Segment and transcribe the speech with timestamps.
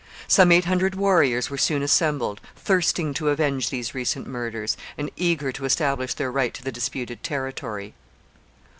[0.27, 5.51] Some eight hundred warriors were soon assembled, thirsting to avenge these recent murders, and eager
[5.51, 7.93] to establish their right to the disputed territory.